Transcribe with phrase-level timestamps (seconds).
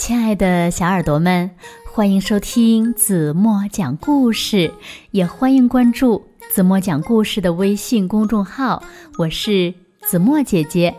[0.00, 1.50] 亲爱的小耳朵们，
[1.92, 4.72] 欢迎收听子墨讲故事，
[5.10, 8.82] 也欢迎关注子墨讲故事的微信公众号。
[9.18, 9.74] 我是
[10.08, 10.96] 子墨姐姐。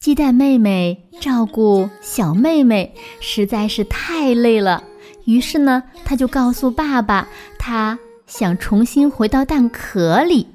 [0.00, 4.82] 鸡蛋妹妹照顾小妹妹实在是太累了，
[5.24, 7.96] 于是呢，她就告诉爸爸，她
[8.26, 10.48] 想重新回到蛋壳里。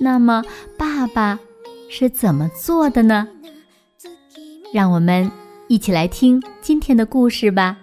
[0.00, 0.42] 那么，
[0.76, 1.38] 爸爸
[1.88, 3.28] 是怎么做的呢？
[4.74, 5.30] 让我们
[5.72, 7.78] 一起来听今天的故事吧。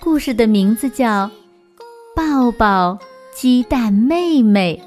[0.00, 1.26] 故事的名字叫
[2.16, 2.98] 《抱抱
[3.34, 4.82] 鸡蛋妹妹》。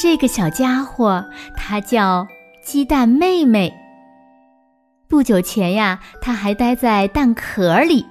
[0.00, 1.24] 这个小家伙，
[1.56, 2.24] 它叫
[2.62, 3.74] 鸡蛋妹妹。
[5.08, 8.06] 不久前呀，它还待在蛋壳里。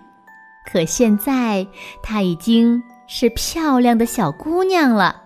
[0.69, 1.65] 可现在，
[2.03, 5.23] 她已经是漂亮的小姑娘了。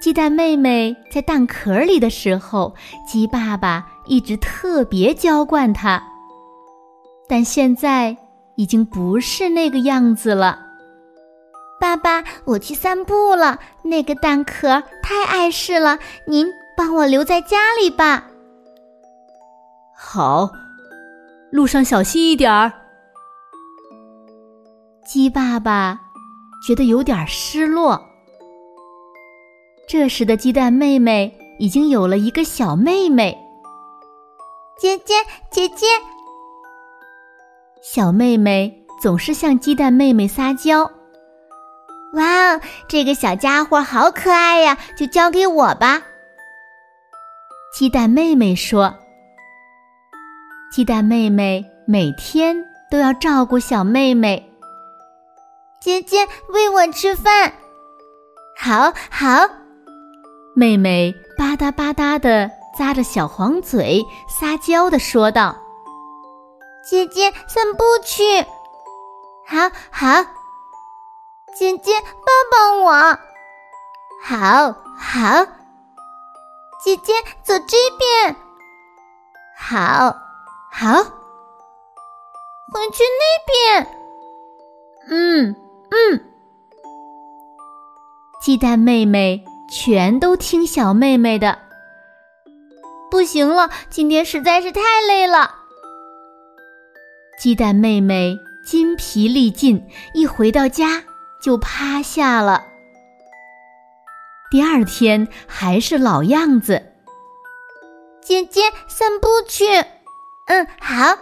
[0.00, 2.72] 鸡蛋妹妹在蛋壳里的时候，
[3.04, 6.00] 鸡爸爸一直特别娇惯她，
[7.28, 8.16] 但现在
[8.54, 10.60] 已经不是那个样子了。
[11.80, 18.28] 爸爸，我去散步了，那个蛋壳太碍事了，您帮我留在家里吧。
[19.96, 20.48] 好，
[21.50, 22.72] 路上小心一点儿。
[25.08, 25.98] 鸡爸爸
[26.62, 27.98] 觉得有点失落。
[29.88, 33.34] 这时的鸡蛋妹妹已经有了一个小妹妹。
[34.78, 35.14] 姐姐，
[35.50, 35.86] 姐姐，
[37.82, 40.82] 小妹妹总是向鸡蛋妹妹撒娇。
[42.12, 46.02] 哇，这个小家伙好可爱呀，就交给我吧。
[47.72, 48.94] 鸡蛋妹妹说
[50.70, 52.54] ：“鸡蛋妹妹每天
[52.90, 54.44] 都要照顾小妹妹。”
[55.80, 57.52] 姐姐喂我吃饭，
[58.56, 59.48] 好好。
[60.56, 65.56] 妹妹吧嗒吧嗒的咂着小黄嘴，撒娇的说道
[66.84, 68.42] ：“姐姐散步去，
[69.46, 70.24] 好好。
[71.56, 72.92] 姐姐抱抱我，
[74.24, 75.46] 好好。
[76.84, 77.12] 姐姐
[77.44, 78.34] 走这边，
[79.56, 80.12] 好
[80.72, 81.04] 好。
[82.72, 83.86] 回去那边，
[85.08, 85.56] 嗯。”
[85.90, 86.20] 嗯，
[88.42, 91.58] 鸡蛋妹妹全都听小妹妹的。
[93.10, 95.54] 不行了，今天实在是太累了。
[97.40, 101.04] 鸡蛋妹妹筋疲力尽，一回到家
[101.40, 102.64] 就趴下了。
[104.50, 106.92] 第二天还是老样子。
[108.20, 109.64] 姐姐散步去，
[110.46, 111.16] 嗯，好。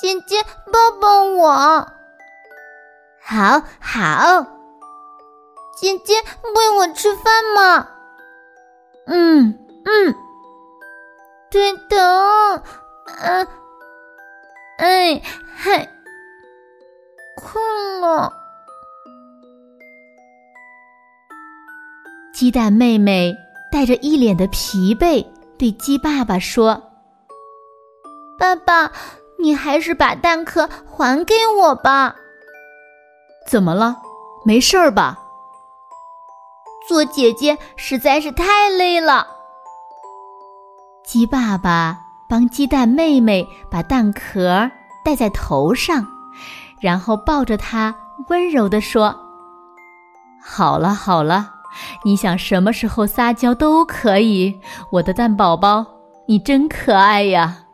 [0.00, 0.42] 姐姐
[0.72, 1.88] 抱抱我。
[3.26, 4.46] 好好，
[5.74, 6.12] 姐姐
[6.54, 7.88] 喂我吃饭吗？
[9.06, 10.14] 嗯嗯，
[11.50, 12.62] 对的，
[13.22, 13.48] 嗯，
[14.76, 15.22] 哎
[15.56, 15.88] 嗨，
[17.34, 18.30] 困了。
[22.34, 23.34] 鸡蛋妹妹
[23.72, 25.26] 带着一脸的疲惫，
[25.58, 26.92] 对鸡爸爸说
[28.38, 28.92] ：“爸爸，
[29.38, 32.16] 你还是把蛋壳还给我吧。”
[33.46, 33.96] 怎么了？
[34.44, 35.18] 没事儿吧？
[36.86, 39.26] 做姐姐实在是太累了。
[41.02, 44.70] 鸡爸爸帮鸡蛋妹妹把蛋壳
[45.04, 46.06] 戴在头上，
[46.80, 47.94] 然后抱着她，
[48.28, 49.14] 温柔地说
[50.44, 51.52] ：“好了好了，
[52.04, 54.60] 你想什么时候撒娇都可以，
[54.92, 55.86] 我的蛋宝宝，
[56.26, 57.64] 你真可爱呀！”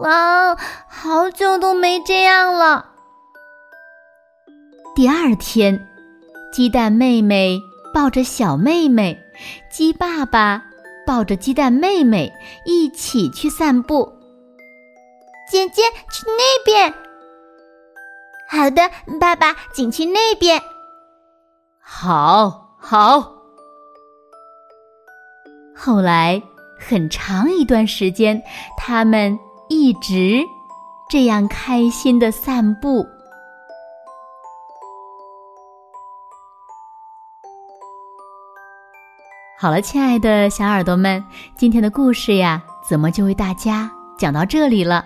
[0.00, 2.87] 哇哦，好久都没这样了。
[4.94, 5.88] 第二天，
[6.52, 7.60] 鸡蛋妹妹
[7.94, 9.16] 抱着小妹妹，
[9.70, 10.64] 鸡爸爸
[11.06, 12.32] 抱着鸡蛋妹妹
[12.64, 14.12] 一起去散步。
[15.50, 16.92] 姐姐去那边。
[18.50, 18.90] 好的，
[19.20, 20.60] 爸爸，请去那边。
[21.80, 23.34] 好，好。
[25.76, 26.42] 后来
[26.78, 28.42] 很长一段时间，
[28.76, 29.38] 他们
[29.68, 30.42] 一直
[31.08, 33.06] 这样开心的散步。
[39.60, 41.24] 好了，亲爱的小耳朵们，
[41.56, 45.04] 今天的故事呀，怎么就为大家讲到这里了？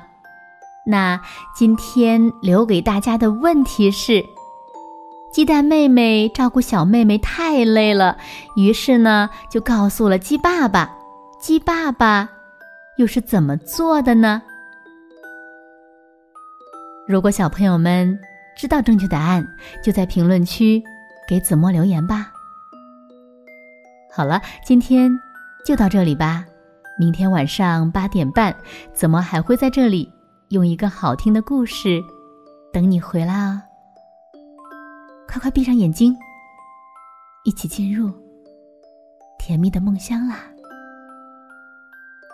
[0.86, 1.18] 那
[1.54, 4.22] 今天留给大家的问题是：
[5.32, 8.18] 鸡蛋妹妹照顾小妹妹太累了，
[8.54, 10.98] 于是呢，就告诉了鸡爸爸。
[11.40, 12.28] 鸡爸爸
[12.98, 14.42] 又是怎么做的呢？
[17.08, 18.18] 如果小朋友们
[18.54, 19.48] 知道正确答案，
[19.82, 20.82] 就在评论区
[21.26, 22.31] 给子墨留言吧。
[24.14, 25.10] 好了，今天
[25.64, 26.44] 就到这里吧。
[26.98, 28.54] 明天晚上八点半，
[28.92, 30.12] 怎么还会在这里
[30.50, 31.98] 用一个好听的故事
[32.72, 33.62] 等你回来哦。
[35.26, 36.14] 快快闭上眼睛，
[37.44, 38.12] 一起进入
[39.38, 40.36] 甜蜜的梦乡啦！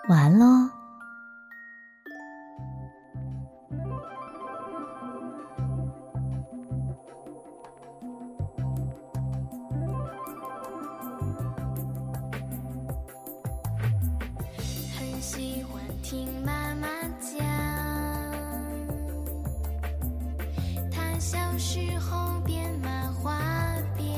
[0.09, 0.78] 晚安喽。
[16.11, 16.89] 听妈妈
[17.21, 17.45] 讲，
[20.91, 23.39] 她小时候编麻花
[23.95, 24.09] 辫，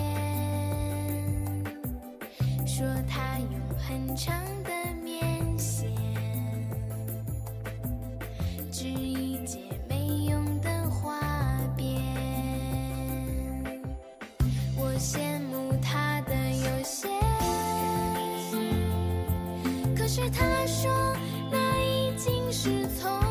[2.64, 4.32] 说她用很长
[4.62, 4.70] 的
[5.02, 5.90] 棉线
[8.70, 11.19] 织一件没用的花
[11.76, 12.00] 边。
[14.76, 17.10] 我羡慕她的悠闲，
[19.96, 20.88] 可是她说。
[22.52, 23.30] 是从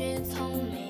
[0.00, 0.89] 他。